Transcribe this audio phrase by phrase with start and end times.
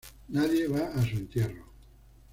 [0.29, 1.63] Nadie va a su entierro.